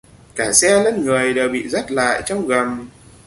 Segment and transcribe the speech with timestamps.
[0.35, 2.89] cả xe lẫn người đều bị rắt lại trong gầm